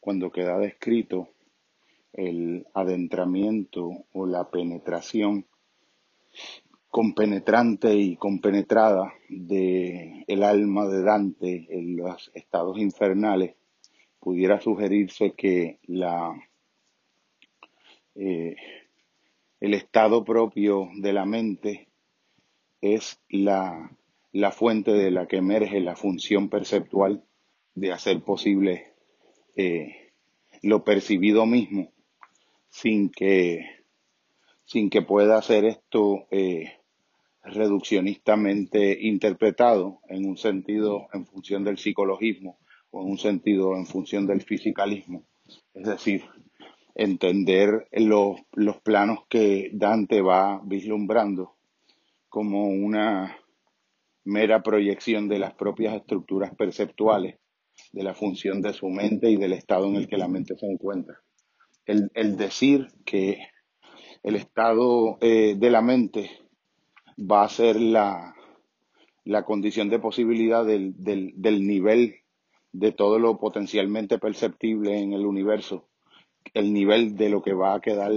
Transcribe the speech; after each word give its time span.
cuando 0.00 0.32
queda 0.32 0.58
descrito 0.58 1.28
el 2.12 2.66
adentramiento 2.74 4.06
o 4.12 4.26
la 4.26 4.50
penetración 4.50 5.46
compenetrante 6.88 7.94
y 7.94 8.16
compenetrada 8.16 9.12
de 9.28 10.24
el 10.26 10.42
alma 10.42 10.88
de 10.88 11.02
Dante 11.02 11.66
en 11.70 11.96
los 11.96 12.32
estados 12.34 12.78
infernales, 12.78 13.54
pudiera 14.18 14.60
sugerirse 14.60 15.32
que 15.32 15.78
la 15.86 16.34
eh, 18.16 18.56
el 19.60 19.74
estado 19.74 20.24
propio 20.24 20.88
de 20.96 21.12
la 21.12 21.24
mente 21.26 21.88
es 22.80 23.20
la, 23.28 23.96
la 24.32 24.50
fuente 24.50 24.92
de 24.92 25.10
la 25.10 25.26
que 25.26 25.36
emerge 25.36 25.80
la 25.80 25.96
función 25.96 26.48
perceptual 26.48 27.22
de 27.74 27.92
hacer 27.92 28.22
posible 28.22 28.89
lo 30.62 30.84
percibido 30.84 31.46
mismo 31.46 31.92
sin 32.68 33.10
que, 33.10 33.66
sin 34.64 34.90
que 34.90 35.02
pueda 35.02 35.40
ser 35.42 35.64
esto 35.64 36.26
eh, 36.30 36.72
reduccionistamente 37.42 38.98
interpretado 39.00 40.00
en 40.08 40.26
un 40.26 40.36
sentido 40.36 41.08
en 41.12 41.26
función 41.26 41.64
del 41.64 41.78
psicologismo 41.78 42.58
o 42.90 43.02
en 43.02 43.10
un 43.10 43.18
sentido 43.18 43.76
en 43.76 43.86
función 43.86 44.26
del 44.26 44.42
fisicalismo. 44.42 45.24
Es 45.74 45.86
decir, 45.86 46.24
entender 46.94 47.88
los, 47.92 48.40
los 48.52 48.80
planos 48.80 49.20
que 49.28 49.70
Dante 49.72 50.20
va 50.20 50.60
vislumbrando 50.64 51.56
como 52.28 52.68
una 52.68 53.36
mera 54.24 54.62
proyección 54.62 55.28
de 55.28 55.38
las 55.38 55.54
propias 55.54 55.96
estructuras 55.96 56.54
perceptuales, 56.54 57.36
de 57.92 58.02
la 58.02 58.14
función 58.14 58.60
de 58.62 58.72
su 58.72 58.88
mente 58.88 59.30
y 59.30 59.36
del 59.36 59.52
estado 59.52 59.86
en 59.86 59.96
el 59.96 60.08
que 60.08 60.16
la 60.18 60.28
mente 60.28 60.56
se 60.56 60.66
encuentra. 60.66 61.20
El, 61.86 62.10
el 62.14 62.36
decir 62.36 62.88
que 63.04 63.38
el 64.22 64.36
estado 64.36 65.18
eh, 65.20 65.54
de 65.56 65.70
la 65.70 65.80
mente 65.80 66.30
va 67.18 67.44
a 67.44 67.48
ser 67.48 67.80
la, 67.80 68.34
la 69.24 69.44
condición 69.44 69.88
de 69.88 69.98
posibilidad 69.98 70.64
del, 70.64 70.94
del, 70.96 71.32
del 71.36 71.66
nivel 71.66 72.16
de 72.72 72.92
todo 72.92 73.18
lo 73.18 73.38
potencialmente 73.38 74.18
perceptible 74.18 74.98
en 74.98 75.12
el 75.12 75.26
universo, 75.26 75.88
el 76.54 76.72
nivel 76.72 77.16
de 77.16 77.28
lo 77.28 77.42
que 77.42 77.52
va 77.52 77.74
a 77.74 77.80
quedar 77.80 78.12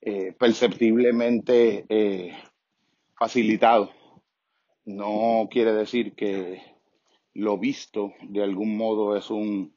eh, 0.00 0.32
perceptiblemente 0.38 1.84
eh, 1.88 2.32
facilitado. 3.18 3.90
No 4.84 5.48
quiere 5.50 5.72
decir 5.72 6.14
que 6.14 6.60
lo 7.34 7.58
visto 7.58 8.12
de 8.22 8.42
algún 8.42 8.76
modo 8.76 9.16
es 9.16 9.30
un, 9.30 9.74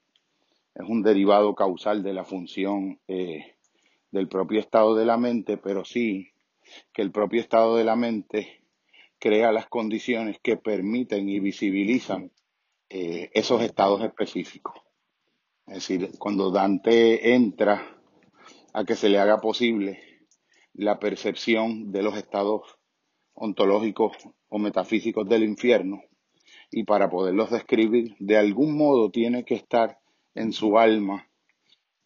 es 0.73 0.87
un 0.87 1.03
derivado 1.03 1.55
causal 1.55 2.03
de 2.03 2.13
la 2.13 2.23
función 2.23 2.99
eh, 3.07 3.55
del 4.11 4.27
propio 4.27 4.59
estado 4.59 4.95
de 4.95 5.05
la 5.05 5.17
mente, 5.17 5.57
pero 5.57 5.85
sí 5.85 6.31
que 6.93 7.01
el 7.01 7.11
propio 7.11 7.41
estado 7.41 7.75
de 7.75 7.83
la 7.83 7.95
mente 7.95 8.61
crea 9.19 9.51
las 9.51 9.67
condiciones 9.67 10.39
que 10.39 10.57
permiten 10.57 11.29
y 11.29 11.39
visibilizan 11.39 12.31
eh, 12.89 13.29
esos 13.33 13.61
estados 13.61 14.03
específicos. 14.03 14.75
Es 15.67 15.75
decir, 15.75 16.11
cuando 16.19 16.51
Dante 16.51 17.33
entra 17.33 17.97
a 18.73 18.83
que 18.83 18.95
se 18.95 19.09
le 19.09 19.17
haga 19.17 19.41
posible 19.41 19.99
la 20.73 20.99
percepción 20.99 21.91
de 21.91 22.03
los 22.03 22.17
estados 22.17 22.77
ontológicos 23.33 24.15
o 24.49 24.59
metafísicos 24.59 25.27
del 25.27 25.43
infierno, 25.43 26.03
y 26.71 26.83
para 26.83 27.09
poderlos 27.09 27.51
describir, 27.51 28.15
de 28.19 28.37
algún 28.37 28.77
modo 28.77 29.09
tiene 29.09 29.45
que 29.45 29.55
estar 29.55 29.99
en 30.33 30.51
su 30.51 30.77
alma 30.77 31.27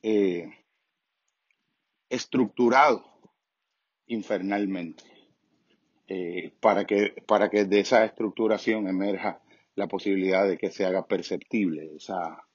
eh, 0.01 0.49
estructurado 2.09 3.03
infernalmente, 4.07 5.03
eh, 6.07 6.53
para, 6.59 6.85
que, 6.85 7.13
para 7.27 7.49
que 7.49 7.65
de 7.65 7.81
esa 7.81 8.05
estructuración 8.05 8.87
emerja 8.87 9.41
la 9.75 9.87
posibilidad 9.87 10.47
de 10.47 10.57
que 10.57 10.71
se 10.71 10.85
haga 10.85 11.05
perceptible 11.05 11.95
esa, 11.95 12.47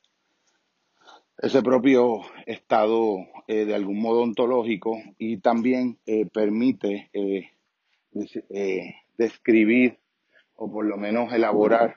ese 1.38 1.62
propio 1.62 2.22
estado 2.46 3.18
eh, 3.46 3.64
de 3.64 3.74
algún 3.74 4.00
modo 4.00 4.22
ontológico 4.22 4.96
y 5.18 5.38
también 5.38 5.98
permite 6.32 7.10
describir 9.16 9.98
o 10.56 10.70
por 10.70 10.84
lo 10.86 10.96
menos 10.96 11.32
elaborar 11.32 11.96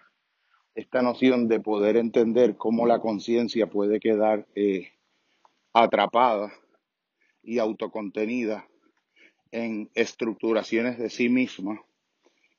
esta 0.75 1.01
noción 1.01 1.47
de 1.47 1.59
poder 1.59 1.97
entender 1.97 2.55
cómo 2.55 2.85
la 2.85 2.99
conciencia 2.99 3.67
puede 3.67 3.99
quedar 3.99 4.45
atrapada 5.73 6.51
y 7.43 7.59
autocontenida 7.59 8.67
en 9.51 9.89
estructuraciones 9.95 10.97
de 10.99 11.09
sí 11.09 11.29
misma 11.29 11.81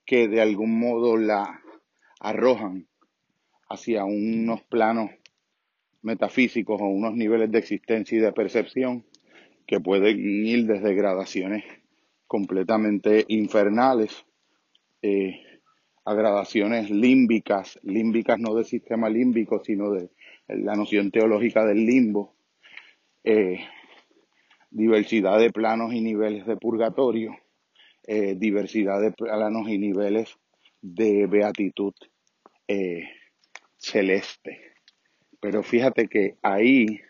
que 0.05 0.29
de 0.29 0.41
algún 0.41 0.79
modo 0.81 1.17
la 1.17 1.61
arrojan 2.21 2.89
hacia 3.69 4.05
unos 4.05 4.63
planos 4.63 5.11
metafísicos 6.03 6.81
o 6.81 6.87
unos 6.87 7.15
niveles 7.15 7.51
de 7.51 7.59
existencia 7.59 8.17
y 8.17 8.21
de 8.21 8.33
percepción 8.33 9.05
que 9.67 9.81
pueden 9.81 10.19
ir 10.47 10.67
desde 10.67 10.95
gradaciones 10.95 11.65
completamente 12.27 13.27
infernales 13.29 14.25
eh, 15.03 15.43
a 16.09 16.15
gradaciones 16.15 16.89
límbicas, 16.89 17.79
límbicas 17.83 18.39
no 18.39 18.55
del 18.55 18.65
sistema 18.65 19.11
límbico, 19.11 19.63
sino 19.63 19.91
de 19.91 20.09
la 20.49 20.75
noción 20.75 21.11
teológica 21.11 21.67
del 21.67 21.85
limbo, 21.85 22.35
eh, 23.25 23.61
diversidad 24.71 25.39
de 25.39 25.51
planos 25.51 25.93
y 25.93 26.01
niveles 26.01 26.47
de 26.47 26.57
purgatorio, 26.57 27.37
eh, 28.07 28.37
diversidad 28.39 29.03
de 29.03 29.13
planos 29.13 29.69
y 29.69 29.77
niveles 29.77 30.35
de 30.81 31.27
beatitud 31.27 31.93
celeste. 33.77 34.61
Pero 35.41 35.63
fíjate 35.63 36.09
que 36.09 36.37
ahí 36.43 37.03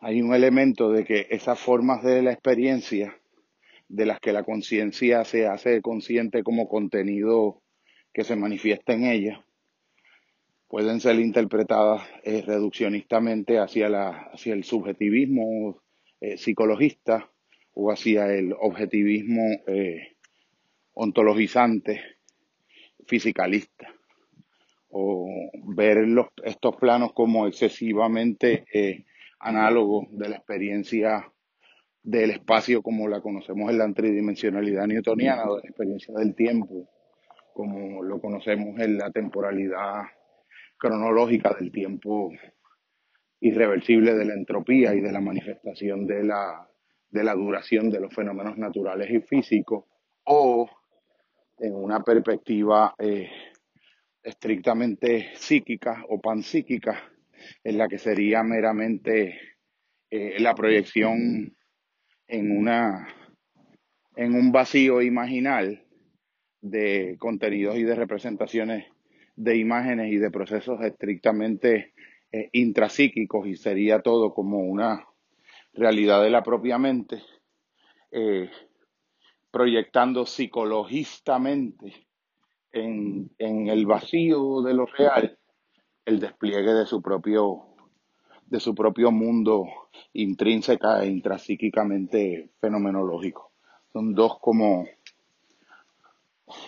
hay 0.00 0.20
un 0.20 0.34
elemento 0.34 0.92
de 0.92 1.04
que 1.04 1.26
esas 1.30 1.58
formas 1.58 2.02
de 2.02 2.20
la 2.20 2.32
experiencia 2.32 3.17
de 3.88 4.06
las 4.06 4.20
que 4.20 4.32
la 4.32 4.44
conciencia 4.44 5.24
se 5.24 5.46
hace 5.46 5.80
consciente 5.82 6.42
como 6.42 6.68
contenido 6.68 7.62
que 8.12 8.24
se 8.24 8.36
manifiesta 8.36 8.92
en 8.92 9.04
ella, 9.04 9.44
pueden 10.68 11.00
ser 11.00 11.18
interpretadas 11.18 12.02
eh, 12.24 12.42
reduccionistamente 12.46 13.58
hacia, 13.58 13.88
la, 13.88 14.10
hacia 14.32 14.54
el 14.54 14.64
subjetivismo 14.64 15.82
eh, 16.20 16.36
psicologista 16.36 17.30
o 17.72 17.90
hacia 17.90 18.32
el 18.34 18.52
objetivismo 18.58 19.42
eh, 19.66 20.16
ontologizante 20.94 22.02
fisicalista 23.06 23.94
o 24.90 25.28
ver 25.76 25.98
los, 26.08 26.26
estos 26.42 26.76
planos 26.76 27.12
como 27.12 27.46
excesivamente 27.46 28.64
eh, 28.72 29.04
análogos 29.38 30.06
de 30.10 30.28
la 30.28 30.36
experiencia 30.36 31.32
del 32.08 32.30
espacio 32.30 32.80
como 32.80 33.06
la 33.06 33.20
conocemos 33.20 33.70
en 33.70 33.76
la 33.76 33.92
tridimensionalidad 33.92 34.86
newtoniana, 34.86 35.44
o 35.44 35.56
de 35.56 35.62
la 35.64 35.68
experiencia 35.68 36.14
del 36.14 36.34
tiempo, 36.34 36.88
como 37.52 38.02
lo 38.02 38.18
conocemos 38.18 38.80
en 38.80 38.96
la 38.96 39.10
temporalidad 39.10 40.04
cronológica 40.78 41.54
del 41.60 41.70
tiempo 41.70 42.30
irreversible 43.40 44.14
de 44.14 44.24
la 44.24 44.32
entropía 44.32 44.94
y 44.94 45.02
de 45.02 45.12
la 45.12 45.20
manifestación 45.20 46.06
de 46.06 46.24
la, 46.24 46.66
de 47.10 47.24
la 47.24 47.34
duración 47.34 47.90
de 47.90 48.00
los 48.00 48.14
fenómenos 48.14 48.56
naturales 48.56 49.10
y 49.10 49.20
físicos, 49.20 49.84
o 50.24 50.66
en 51.58 51.74
una 51.74 52.02
perspectiva 52.02 52.94
eh, 52.98 53.28
estrictamente 54.22 55.32
psíquica 55.34 56.04
o 56.08 56.18
panpsíquica, 56.22 57.12
en 57.62 57.76
la 57.76 57.86
que 57.86 57.98
sería 57.98 58.42
meramente 58.42 59.38
eh, 60.10 60.40
la 60.40 60.54
proyección 60.54 61.54
en 62.28 62.56
una 62.56 63.08
en 64.16 64.34
un 64.34 64.52
vacío 64.52 65.00
imaginal 65.00 65.84
de 66.60 67.16
contenidos 67.18 67.76
y 67.76 67.84
de 67.84 67.94
representaciones 67.94 68.86
de 69.36 69.56
imágenes 69.56 70.12
y 70.12 70.16
de 70.18 70.30
procesos 70.30 70.80
estrictamente 70.82 71.94
eh, 72.32 72.50
intrapsíquicos 72.52 73.46
y 73.46 73.56
sería 73.56 74.02
todo 74.02 74.34
como 74.34 74.58
una 74.58 75.06
realidad 75.72 76.22
de 76.22 76.30
la 76.30 76.42
propia 76.42 76.76
mente, 76.76 77.22
eh, 78.10 78.50
proyectando 79.52 80.26
psicologistamente 80.26 82.08
en, 82.72 83.30
en 83.38 83.68
el 83.68 83.86
vacío 83.86 84.62
de 84.62 84.74
lo 84.74 84.86
real 84.86 85.38
el 86.04 86.18
despliegue 86.18 86.72
de 86.72 86.86
su 86.86 87.00
propio 87.00 87.67
de 88.50 88.60
su 88.60 88.74
propio 88.74 89.10
mundo 89.10 89.66
intrínseca 90.14 91.02
e 91.02 91.08
intrapsíquicamente 91.08 92.50
fenomenológico. 92.60 93.52
Son 93.92 94.14
dos 94.14 94.38
como 94.40 94.86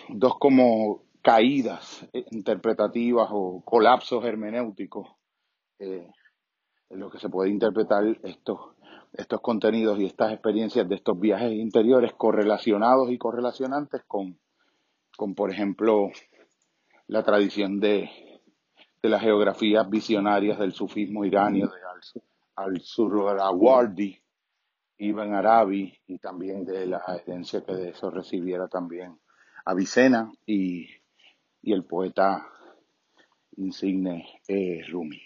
dos 0.09 0.37
como 0.37 1.03
caídas 1.21 2.07
interpretativas 2.31 3.29
o 3.31 3.61
colapsos 3.65 4.23
hermenéuticos 4.25 5.07
eh, 5.79 6.07
en 6.89 6.99
lo 6.99 7.09
que 7.09 7.19
se 7.19 7.29
puede 7.29 7.49
interpretar 7.49 8.03
estos, 8.23 8.59
estos 9.13 9.41
contenidos 9.41 9.99
y 9.99 10.05
estas 10.05 10.33
experiencias 10.33 10.87
de 10.87 10.95
estos 10.95 11.19
viajes 11.19 11.51
interiores 11.53 12.13
correlacionados 12.13 13.11
y 13.11 13.17
correlacionantes 13.17 14.03
con, 14.07 14.37
con 15.17 15.33
por 15.33 15.51
ejemplo, 15.51 16.11
la 17.07 17.23
tradición 17.23 17.79
de, 17.79 18.09
de 19.01 19.09
las 19.09 19.21
geografías 19.21 19.89
visionarias 19.89 20.59
del 20.59 20.73
sufismo 20.73 21.25
iranio, 21.25 21.67
de 21.67 22.21
al-Surrawardi, 22.55 24.21
Ibn 24.97 25.33
Arabi, 25.33 25.97
y 26.07 26.19
también 26.19 26.63
de 26.63 26.85
la 26.85 27.01
herencia 27.25 27.63
que 27.65 27.73
de 27.73 27.89
eso 27.89 28.11
recibiera 28.11 28.67
también 28.67 29.19
Avicena 29.65 30.31
y, 30.45 30.87
y 31.61 31.73
el 31.73 31.85
poeta 31.85 32.47
insigne 33.57 34.39
eh, 34.47 34.83
Rumi. 34.89 35.21